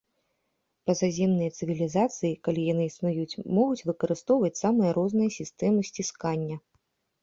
Пазаземныя 0.89 1.51
цывілізацыі, 1.57 2.33
калі 2.49 2.61
яны 2.73 2.83
існуюць, 2.91 3.39
могуць 3.61 3.85
выкарыстоўваць 3.93 4.55
самыя 4.65 4.89
розныя 5.01 5.29
сістэмы 5.41 5.81
сціскання. 5.95 6.65